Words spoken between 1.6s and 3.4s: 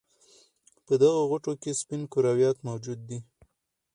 کې سپین کرویات موجود دي.